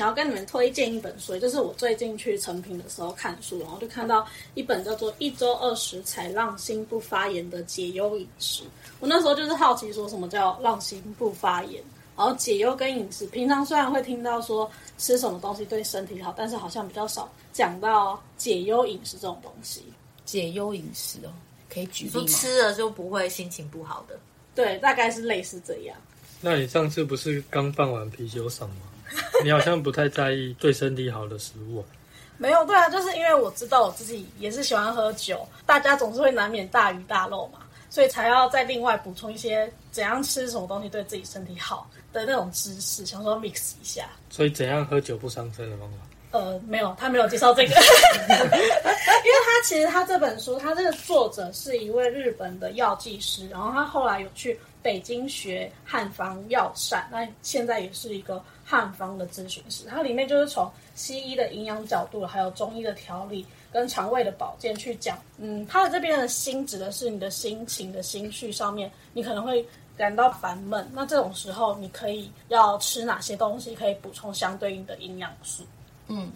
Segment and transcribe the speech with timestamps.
[0.00, 8.62] 想要跟你们推荐一本书，就是我最近去成品的时候看书，然后就看到一本叫做《一周二十才让心不发炎的解忧饮食》。
[8.98, 11.84] 我那时候就是好奇，说什么叫让心不发炎？
[12.16, 19.84] 然后解忧跟饮食，平常虽然会听到说吃什么东西对身体好，但是好像比较少讲到解忧饮食这种东西。
[20.24, 21.30] 解忧饮食哦，
[21.68, 22.26] 可以举例说吗？
[22.26, 24.18] 吃了就不会心情不好的。
[24.54, 25.94] 对，大概是类似这样。
[26.40, 28.76] 那你上次不是刚放完啤酒嗓吗？
[29.44, 31.84] 你好像不太在意对身体好的食物、啊。
[32.38, 37.58] 没有，对啊，就是因为我知道我自己也是喜欢喝酒，大家总是会难免大鱼大肉嘛，
[37.90, 44.08] 所以才要再另外补充一些怎样吃什么东西对自己身体好的那种知识，想说 mix 一下。
[44.30, 45.98] 所以怎样喝酒不伤身的方法？
[46.32, 59.86] 呃，没有，他没有介绍这个， 因为他其实他这本书，他这个作者是一位日本的药剂师，然后他后来有去北京学汉方药膳，那现在也是一个汉方的咨询师。
[59.88, 65.18] 它里面就是从西医的营养角度，还有中医的调理跟肠胃的保健去讲。
[65.38, 75.64] 嗯，他的这边的心指的是你的心情的心绪上面，你可能会感到烦闷，那这种时候你可以要吃哪些东西，可以补充相对应的营养素。
[76.10, 76.30] 嗯，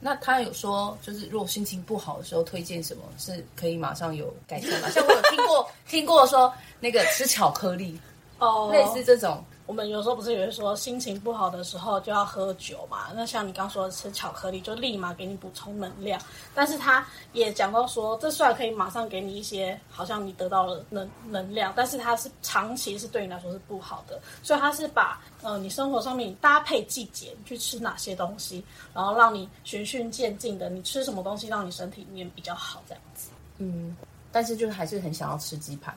[0.00, 4.88] 那他有说，就是如果心情不好的时候，推荐什么是可以马上有改善吗？
[4.90, 8.00] 像我有听过听过说那个吃巧克力，
[8.38, 13.08] 哦类似这种，我们有时候不是有人说心情不好的时候就要喝酒嘛？
[13.14, 16.18] 那像你刚说的吃巧克力，就立马给你补充能量。
[16.54, 24.18] 但是他也讲到说，这虽然可以马上给你一些好像你得到了能能量，但是它是长期是对你来说是不好的。
[24.42, 33.28] 所以他是把呃你生活上面搭配季节，去吃哪些东西，然后让你循序渐进的，你吃什么东西让你身体里面比较好，这样子。
[33.58, 33.94] 嗯，
[34.32, 35.94] 但是就是还是很想要吃鸡排。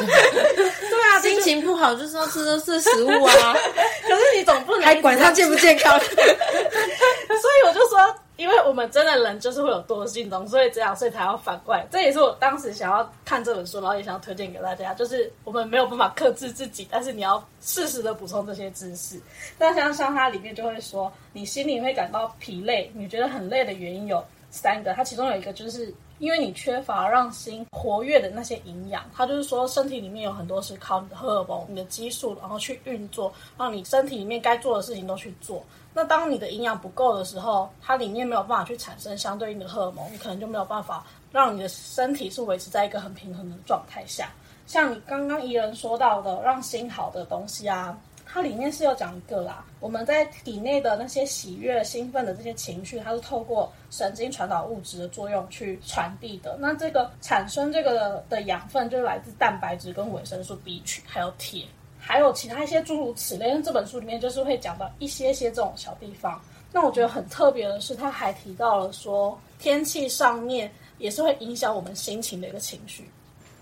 [0.00, 3.54] 对啊，心情不好就是要吃的是食物啊，
[4.06, 5.98] 可是你总不能还管它健不健康。
[6.06, 11.86] 所以我就说，因为我们真的人就是会有多性中，所以这样，所以才要反过来。
[11.90, 19.20] 这也是我当时想要看这本书，然后也想要推荐给大家，就是我们没有办法克制自己，但是你要适时的补充这些知识。
[19.58, 24.24] 那像像它里面就会说，你心里会感到疲累，你觉得很累的原因有
[24.56, 25.94] 三个，它其中有一个就是。
[26.18, 35.62] 因为你缺乏让心活跃的那些营养，它就是说身体里面有很多是靠你的荷尔蒙、你的激素，然后去运作，让你身体里面该做的事情都去做。
[35.92, 44.30] 那当你的营养不够的时候，它里面没有办法去产生相对应的荷尔蒙，你可能就没有办法让你的身体是维持在一个很平衡的状态下。
[44.66, 47.94] 像你刚刚怡人说到的，让心好的东西啊。
[48.36, 56.54] 它里面是有讲一个啦，我们在体内的那些喜悦、兴奋的这些情绪，它是透过神经传导物质的作用去传递的。
[56.60, 61.64] 那这个产生这个的养分，就是来自蛋白质跟维生素 B 群，还有铁，
[61.98, 63.58] 还有其他一些诸如此类。
[63.62, 66.38] 这本书里面就是会讲到一些些这种小地方。
[66.70, 73.10] 那我觉得很特别的是，他还提到了说，天气上面也是会影响我们心情的一个情绪。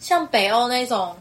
[0.00, 1.14] 像北欧那种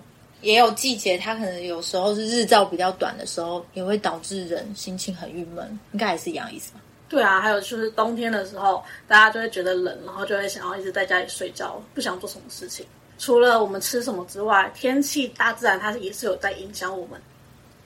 [0.44, 6.82] 也有季节，它可能有时候是日照比较短的时候，也会导致人心情很郁闷，应该也是一样意思吧？
[7.10, 12.86] 对啊，还有就是冬天的时候，大家就会觉得冷，然后就会想要一直在家里睡觉，不想做什么事情。
[13.20, 17.22] 除了我们吃什么之外，天气大自然它也是有在影响我们。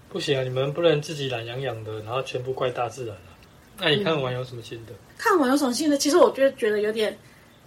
[0.09, 3.35] 不行啊，你们不能自己懒洋洋的，然后全部怪大自然啊。
[3.79, 4.93] 那你看完有什么心得？
[5.17, 5.97] 看完有什么心得？
[5.97, 7.15] 其实我就觉得有点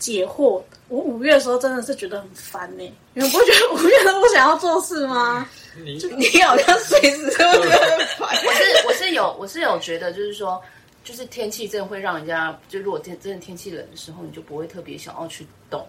[0.01, 0.61] 解惑。
[0.89, 2.83] 我五月的时候真的是觉得很烦呢、
[3.15, 5.49] 你们不觉得五月都不想要做事吗？
[5.85, 8.29] 你你好像随时都觉得很烦。
[8.45, 10.61] 我是我是有我是有觉得，就是说，
[11.05, 15.87] 就是天气真的会让人家，就如果天真的天气冷的时候，你就不会特别想要去动，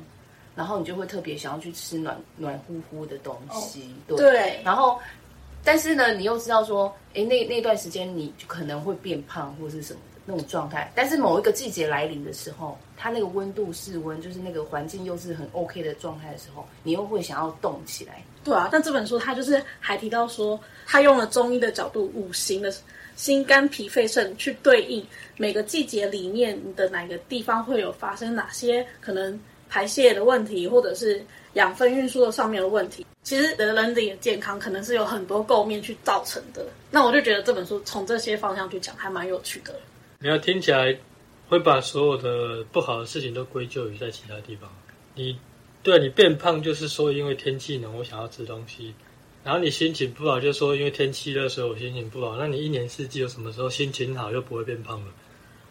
[0.56, 4.18] 然后你就会特别想要去吃暖暖乎乎的东西，对。
[4.18, 5.00] 对，然后，
[5.64, 10.90] 但是呢，你又知道说，哎，那那段时间你就可能会变胖或是什么的那种状态。
[10.96, 18.23] 但是某一个季节来临的时候，它那个温度室温，就是那个环境又是很 OK 的状态的时候，你又会想要动起来。
[18.44, 18.70] 对啊。
[18.72, 22.73] 但这本书它就是还提到说，他用了中医的角度，五行的
[23.16, 25.06] 心肝脾肺肾去对应
[25.38, 29.40] 每个季节里面你的哪个地方会有发生哪些可能
[29.70, 31.23] 排泄的问题，或者是
[31.53, 33.06] 养分运输的上面的问题。
[33.23, 36.66] 其实人人的健康可能是有很多构面去造成的。
[36.90, 39.76] 那我就觉得这本书从这些方向去讲，还蛮有趣的。
[40.23, 40.96] 你要听起来
[41.50, 44.70] 会把所有的不好的事情都归咎于在其他地方。
[45.16, 45.35] 你
[45.82, 48.94] 对你变胖就是说因为天气冷，我想要吃东西。
[49.44, 52.38] 然后你心情不好，就说因为天气热，所以我心情不好。
[52.38, 55.08] 那你一年四季有什么时候心情好又不会变胖了？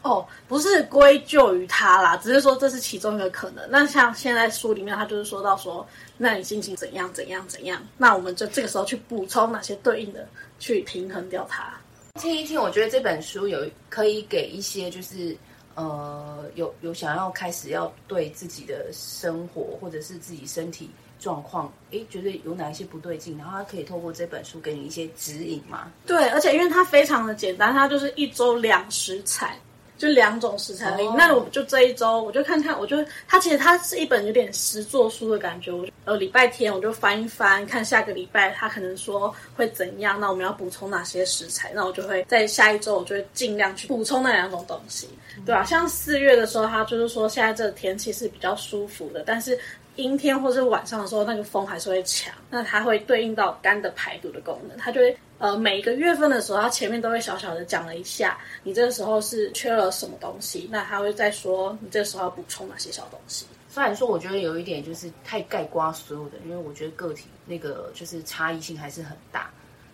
[0.02, 3.64] 哦，不是归咎于他啦，只是说这是其中一个可能。
[3.70, 5.86] 那像现在书里面，他就是说到说，
[6.16, 10.26] 那你心情怎样怎样怎样，那我们就这个时候去补充哪些对应的，
[10.58, 11.78] 去平衡掉它。
[12.14, 15.36] 听一听，我觉得这本书有可以给一些就是
[15.74, 25.90] 呃有有想要开始要对自己的生活或者是自己身体状况，诶，觉得有哪一些不对劲，然后他可以透过这本书给你一些指引吗。
[26.06, 29.58] 对，而且因为它非常的简单，它就是一周两食材，
[30.00, 31.06] 就两种食材而已。
[31.06, 32.96] 哦那我就这一周，我就看看，我就
[33.28, 35.70] 它其实它是一本有点实作书的感觉。
[35.70, 45.06] 我就呃礼拜天我就翻一翻，看下个礼拜它可能说会怎样，那我们要补充哪些食材，那我就会在下一周我就会尽量去补充那两种东西，
[45.44, 49.58] 对吧、像四月的时候，它就是说现在这个天气是比较舒服的，但是。
[49.96, 63.46] 阴天或是晚上的时候，那个风还是会强，那它会对应到肝的排毒的功能，它就会呃每一个月份的时候，它前面都会小小的讲了一下，你这个时候是缺了什么东西，那它会再说你这个时候要补充哪些小东西。
[63.68, 69.50] 虽然说我觉得有一点就是太概括所有的，因为我觉得个体那个就是差异性还是很大，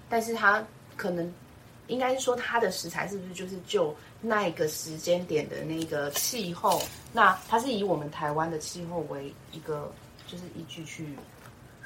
[0.08, 0.64] 但是它
[0.96, 1.30] 可能
[1.88, 6.80] 应该是说它的食材是不是就是就那一个时间点的那个气候，
[7.12, 9.92] 那它是以我们台湾的气候为一个
[10.26, 11.16] 就是依据去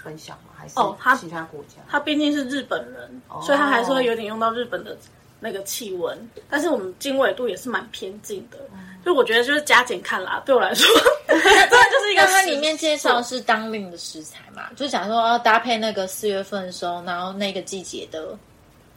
[0.02, 0.54] 分享吗？
[0.56, 1.76] 还是哦它其他国家？
[1.88, 4.96] 他毕竟是日本人，所以他还是会有点用到日本的
[5.38, 8.58] 那个气温，但是我们经纬度也是蛮偏近的，
[9.04, 10.86] 就我觉得就是加减看啦，对我来说，
[11.26, 18.38] 真的就是一个那它里面介绍是当令的食材嘛，就讲说要搭配那个四月份的时候，然后那个季节的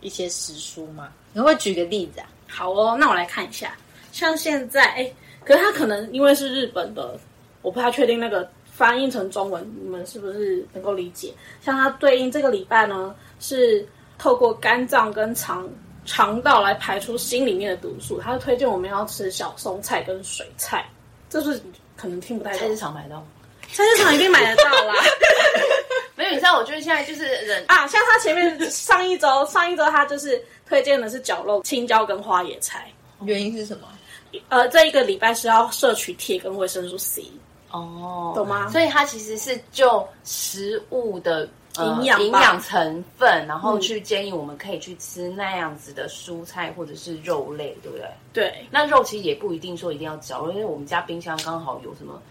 [0.03, 1.09] 一些食蔬嘛。
[1.33, 2.27] 你会举个例子啊？
[2.47, 3.75] 好哦，那我来看一下，
[4.11, 5.11] 像现在，哎，
[5.43, 7.17] 可是它可能因为是日本的，
[7.63, 11.33] 我不太确定那个翻译成中文，你们是不是能够理解？
[11.63, 13.83] 像它对应这个礼拜呢，是
[14.19, 15.67] 透过肝脏跟肠
[16.05, 20.85] 肠道来排出心里面的毒素，它推荐我们要吃小松菜跟水菜，
[21.29, 21.59] 这是
[21.95, 22.77] 可能听不太菜市懂。
[22.77, 23.25] 场买到吗？
[23.71, 24.93] 菜市场一定买得到啦。
[26.43, 32.91] 没有，你知道，我觉得现在就是人啊，像他前面上一周， 上一周他就是推荐的是绞肉、青椒跟花野菜。
[33.21, 33.87] 原因是什么？
[34.49, 37.23] 呃，这一个礼拜是要摄取铁跟维生素 C。
[37.71, 41.47] 哦，懂吗所以它其实是就食物的。
[41.75, 48.07] 呃营养营养成分，然后去建议我们可以去吃那样子的蔬菜或者是肉类，对不对？
[48.31, 52.21] 对，那肉其实也不一定说一定要绞肉，因为我们家冰箱刚好有什么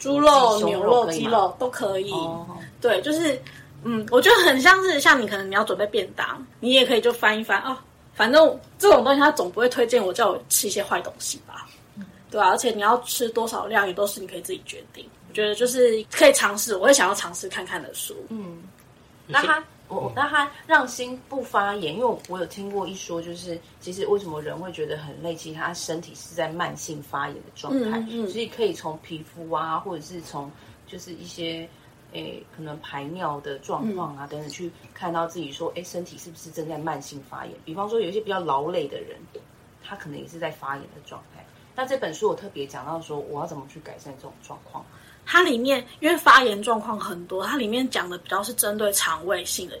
[0.00, 2.10] 猪肉、牛肉、鸡肉都可以。
[2.10, 2.44] 哦，
[2.80, 3.40] 对，就是
[3.84, 7.76] 嗯，我觉得很像是像你可能你要准备便当，你也可以就翻一翻哦，
[8.14, 11.68] 反正这种东西他总不会推荐我叫我吃一些坏东西吧，
[12.30, 15.08] 对啊，而且你要吃多少量也都是你可以自己决定。
[15.28, 18.16] 我觉得就是可以尝试，我也想要尝试看看的书。
[18.30, 18.62] 嗯，
[19.28, 30.50] 那它我那他让心不发炎，因为我我有听过一说，就是其实为什么人会觉得很累，其实他身体是在慢性发炎的状态，嗯嗯嗯所以可以从皮肤啊，或者是从
[30.86, 31.68] 就是一些
[32.12, 37.54] 诶可能排尿的状况啊、等等，去看到自己说，诶身体是不是正在慢性发炎？
[37.64, 39.18] 比方说有一些比较劳累的人，
[39.82, 41.44] 他可能也是在发炎的状态。
[41.74, 44.84] 那这本书我特别讲到说，我要怎么去改善这种状况。
[45.24, 49.78] 它里面因为发炎状况很多，它里面讲的比较是针对肠胃性的。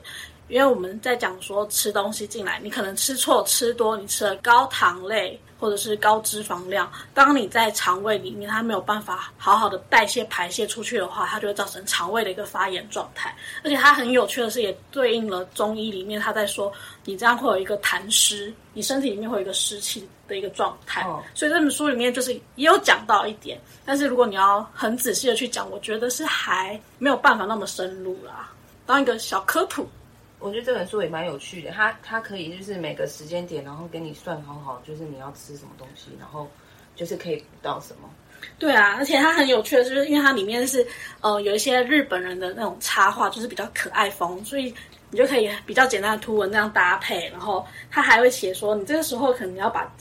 [0.50, 13.34] 因为我们在讲说吃东西进来，你可能吃错、吃多，你吃了高糖类或者是高脂肪量，当你在肠胃里面它没有办法好好的代谢排泄出去的话，它就会造成肠胃的一个发炎状态。
[13.62, 16.72] 而且它很有趣的是，也对应了中医里面他在说，
[17.04, 21.02] 你这样会有一个痰湿，你身体里面会有一个湿气的一个状态。
[21.02, 28.50] 哦所以这本书里面就是也有讲到一点，但是如果你要很仔细的去讲，我觉得是还没有办法那么深入啦。
[28.86, 29.88] 当一个小科普，
[30.40, 36.48] 我觉得这本书也蛮有趣的，它它可以就是每个时间点，然后给你算好好，就是你要吃什么东西，然后
[36.96, 38.08] 就是可以补到什么。
[38.58, 40.86] 对啊，而且它很有趣的就是，因为它里面是
[41.20, 44.74] 呃有一些日本人的那种插画，就是比较可爱风，所以
[45.10, 49.94] 你就可以比较简单的图文这样搭配，然后它还会写说你这个时候可能要把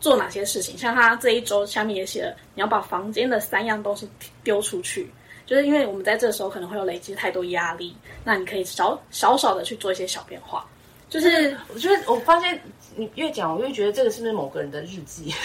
[0.00, 4.08] 做哪些事情，像他这一周下面也写了，你要把房间的三样东西
[4.44, 5.10] 丢出去。
[5.48, 10.66] 就是因为我们在这时候可能会有累积太多压力，那你可以少少少的去做一些小变化，
[11.08, 12.60] 就是我觉得我发现
[12.94, 15.32] 你越讲，我越觉得这个是不是某个人的日记？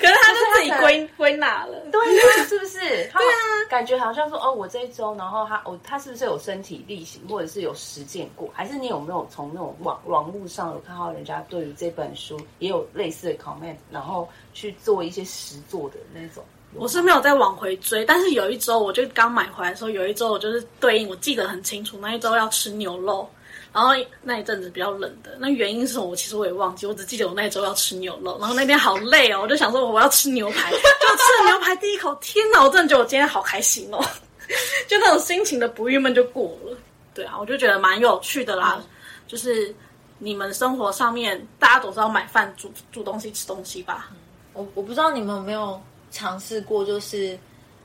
[0.00, 1.78] 可是他就自己归归纳了。
[1.92, 2.78] 对呀、是不是？
[3.12, 8.48] 对啊，感觉好像说哦，我这一周，然后他哦，他是不是有身体力行，或者是有实践过？
[8.54, 16.42] 还是你有没有从那种网网络上有看到人家对于这本书也有类似的 comment，然后去做一些实做的那种？
[16.74, 23.28] 我是没有再往回追，但是有一周我就刚买回来的时候，有一周我就是对应，我记得很清楚，那一周要吃牛肉，
[23.72, 23.90] 然后
[24.22, 26.06] 那一阵子比较冷的，那原因是什么？
[26.06, 32.62] 我其实我也忘记，我只记得我那一周要吃牛肉，然后那天好累哦，我就想说我要吃牛排，就吃了牛排第一口，天哪！
[32.62, 33.98] 我真的觉得我今天好开心哦，
[34.86, 36.76] 就那种心情的不郁闷就过了。
[37.12, 38.80] 对啊，我就觉得蛮有趣的啦，
[39.26, 39.74] 就是
[40.18, 44.10] 你们生活上面大家总是要买饭、煮煮东西、吃东西吧？
[44.52, 47.38] 我我不知道你们有没有尝试过，就是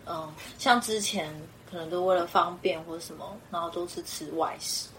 [0.05, 1.33] 嗯，像之前
[1.69, 4.89] 可能都为了方便或者什么，然后都是吃外食。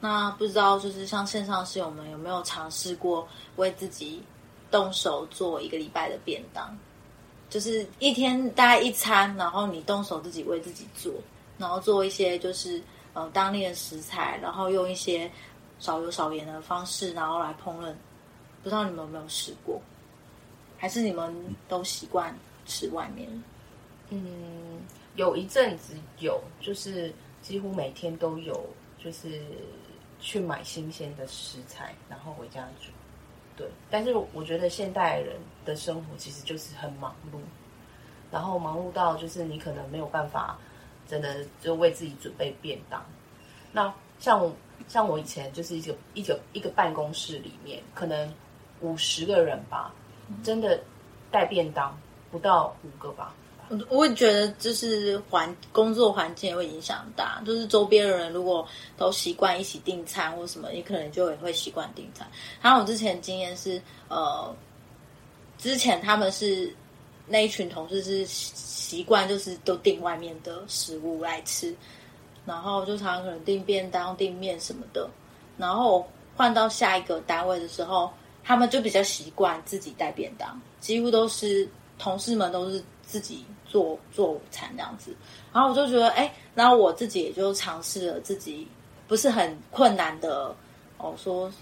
[0.00, 4.22] 那不知道就是像线上室友们有没有尝试过为自己
[4.70, 6.76] 动手做一个礼拜的便当？
[7.48, 11.12] 就是一天大概一餐，然后你动手自己为自己做，
[11.58, 12.82] 然后做一些就是
[13.14, 15.30] 呃当地的食材，然后用一些
[15.78, 17.94] 少油少盐的方式，然后来烹饪。
[18.62, 19.80] 不知道你们有没有试过？
[20.76, 21.34] 还是你们
[21.68, 23.28] 都习惯吃外面？
[24.10, 24.80] 嗯，
[25.14, 28.64] 有一阵子有，就是几乎每天都有，
[28.98, 29.40] 就是
[30.20, 32.90] 去买新鲜的食材，然后回家煮。
[33.56, 37.38] 对，但是我觉得现代人的生活其实就是很忙碌，
[38.30, 40.58] 然后忙碌到就是你可能没有办法
[41.08, 43.02] 真的就为自己准备便当。
[43.72, 44.52] 那像
[44.88, 48.32] 像我以前就是一个一个一个办公室里面，可能
[48.82, 49.92] 五十个人吧，
[50.44, 50.78] 真的
[51.30, 51.98] 带便当
[52.30, 53.34] 不到五个吧。
[53.68, 57.42] 我我也觉得，就是环工作环境也会影响大。
[57.44, 58.64] 就是周边的人如果
[58.96, 62.24] 都习惯一起订餐或什么，你可能就也会习惯订餐。
[62.62, 64.54] 然后我之前经验是，呃，
[65.58, 66.72] 之前他们是
[67.26, 71.74] 那一群同事是习惯就是都订外面的食物来吃，
[72.44, 75.10] 然后就常常可能订便当、订面什么的。
[75.58, 76.06] 然后
[76.36, 78.12] 换到下一个单位的时候，
[78.44, 81.68] 他们就比较习惯自己带便当，几乎都是
[81.98, 83.44] 同事们都是自己。
[83.68, 85.14] 做做午餐这样子，
[85.52, 88.66] 然后我就觉得，哎，然后我自己也就尝试了自己
[89.08, 90.54] 不是很困难的，
[90.98, 91.52] 哦，说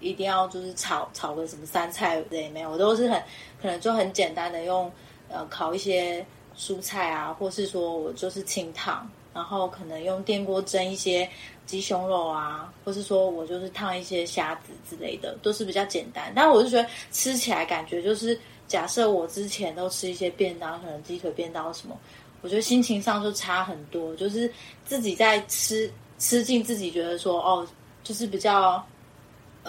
[0.00, 3.20] 一定要就是炒炒个什么三菜也没有，我都是很
[3.60, 4.90] 可能就很简单的用
[5.28, 6.24] 呃烤一些
[6.56, 11.28] 蔬菜啊，或是说我就是清汤，然后可能用电锅蒸一些
[11.66, 18.38] 鸡胸肉啊，或是说我就是烫一些虾子之类的，都是比较简单，但我就觉得吃起来感觉就是。
[18.68, 21.98] 假设我之前都吃一些便当，可能鸡腿便当什么，
[22.42, 24.14] 我觉得心情上就差很多。
[24.14, 24.52] 就是
[24.84, 27.66] 自己在吃吃进自己觉得说哦，
[28.04, 28.86] 就是比较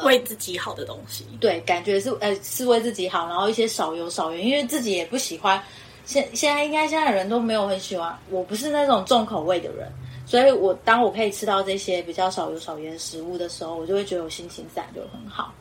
[0.04, 1.26] 为自己好的东西。
[1.40, 5.64] 对，感觉是呃是为自己好，然后一些少油少盐，因为自己也不喜欢。
[6.04, 9.90] 现现在应该现在人都没有很喜欢，我不是那种重口味的人，
[10.26, 15.54] 所以我当我可以吃到这些比较少油少盐的食物的时候，我就会觉得我心情自然就很好。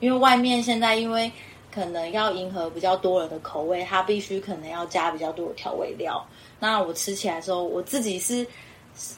[0.00, 1.32] 因为外面现在因为。
[1.74, 6.24] 可能要迎合比较多人的口味，它必须可能要加比较多的调味料。
[6.60, 8.46] 那我吃起来的时候，我自己是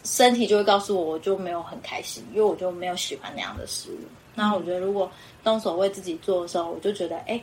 [0.04, 3.98] 身体就会告诉我，我就没有很开心，因为我就没有喜欢那样的食物。
[4.34, 5.10] 那我觉得，如果
[5.44, 7.38] 动手为自己做的时候，我就觉得，哎，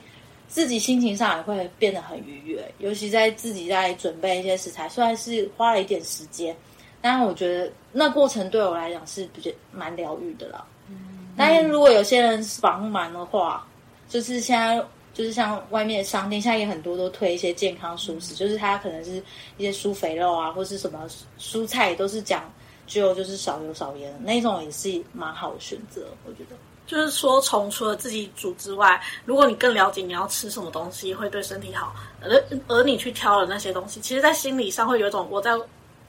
[0.47, 2.63] 自己心情上也会变得很愉悦。
[2.79, 6.55] 尤其在自己在准备一些食材，虽然是花了一点时间，
[7.01, 10.65] 但是我觉得那过程对我来讲是比较蛮疗愈的啦。
[10.89, 13.65] 嗯，但是如果有些人是忙忙的话，
[14.09, 14.83] 就是现在。
[15.13, 19.23] 就是像外面的商店，现在也很多都推一些健康蔬食，就是它可能是
[19.57, 21.07] 一些蔬肥肉啊，或是什么
[21.39, 22.51] 蔬菜，都是讲
[22.87, 26.07] 究就是少油少盐那种，也是蛮好的选择。
[26.25, 26.55] 我觉得，
[26.87, 35.51] 就是说从除了自己煮之外，如果你更了解你要吃什么东西会对身体好，而而你去挑了那些东西，其实，在心理上会有一种我在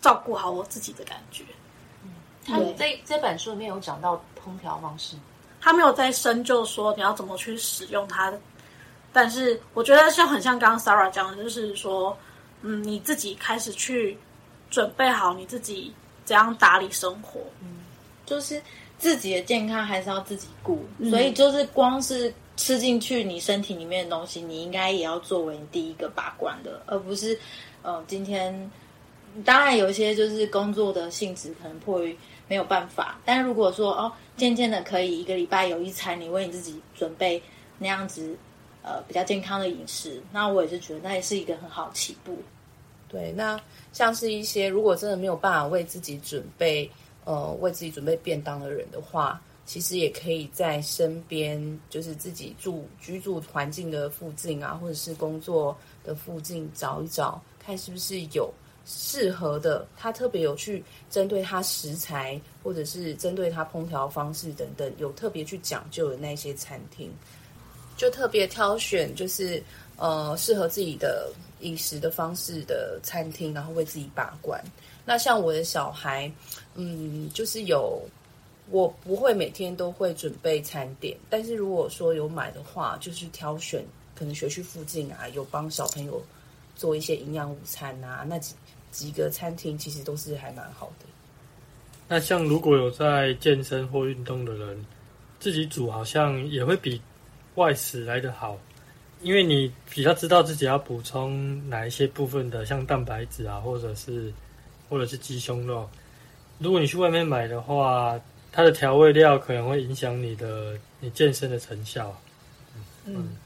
[0.00, 1.44] 照顾好我自己的感觉。
[2.02, 2.10] 嗯，
[2.46, 5.14] 他这这本书里面有讲到烹调方式，
[5.60, 8.32] 他没有在深究说你要怎么去使用它。
[9.14, 12.18] 但是我觉得像很像刚刚 Sarah 讲的，就是说，
[12.62, 14.18] 嗯，你自己开始去
[14.68, 15.94] 准备好你自己
[16.24, 17.84] 怎样打理生活，嗯，
[18.26, 18.60] 就是
[18.98, 27.38] 自己的健康还是要自己顾，所以就是光是吃进去你身体里面的东西，你应该也要作为你第一个把关的，而不是，
[27.82, 28.68] 呃，今天
[29.44, 32.18] 当然有一些就是工作的性质可能迫于
[32.48, 37.40] 没有办法，但如果说哦，渐渐的可以一个礼拜有一餐，你为你自己准备
[37.78, 38.36] 那样子。
[38.84, 42.36] 呃，比较健康的饮食，那我也是觉得那也是一个很好起步。
[43.08, 43.58] 对，那
[43.94, 46.90] 像是一些如果真的没有办法为自己准备，
[47.24, 55.74] 呃，为自己准备便当的人的话，其实也可以在身边，就是自己住居住环境的附近啊，或者是工作
[56.04, 58.52] 的附近找一找，看是不是有
[58.84, 67.10] 适合的，他特别有去针对他食材，或者是针对他烹调方式等等，有特别去讲究的那些餐厅。
[67.96, 69.62] 就特别挑选，就是
[69.96, 74.62] 呃适合自己的饮食的方式的餐厅，然后为自己把关。
[75.04, 76.30] 那像我的小孩，
[76.74, 78.00] 嗯，就是有
[78.70, 83.84] 我不会每天都会准备餐点，但是如果说有买的话，就是挑选
[84.14, 86.22] 可能学区附近啊，有帮小朋友
[86.76, 88.54] 做一些营养午餐啊，那几
[88.90, 91.06] 几个餐厅其实都是还蛮好的。
[92.08, 94.84] 那像如果有在健身或运动的人。
[95.40, 96.98] 自己煮好像也会比
[97.54, 98.58] 外食来的好，
[99.22, 104.32] 因为你比较知道自己要补充哪一些部分的，像蛋白质啊，或者是
[104.88, 105.88] 或者是鸡胸肉。
[106.58, 108.20] 如果你去外面买的话，
[108.52, 112.16] 它的调味料可能会影响你的你健身的成效。
[113.04, 113.36] 嗯，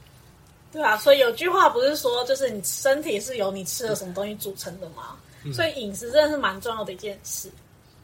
[0.71, 5.15] 对啊，所以有句话不是说，就是你身体是由你吃了什么东西组成的吗？
[5.53, 7.49] 所以饮食真的是蛮重要的一件事。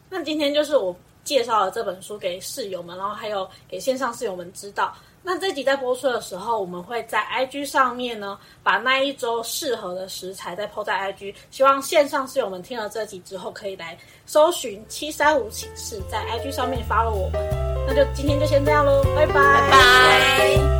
[0.09, 0.95] 那今天就是我
[1.25, 4.95] 介绍了这本书给室友们，然后还有给线上室友们知道。
[5.27, 11.33] 那这集在播出的时候，我们会在 IG 上面呢，把那一周适合的食材再抛在 IG。
[11.49, 17.41] 希望线上室友们听了这集之后，可以来搜寻七三五寝室，在 IG 上面发了我们。
[17.87, 19.33] 那就今天就先这样喽，拜拜。
[19.33, 20.74] 拜。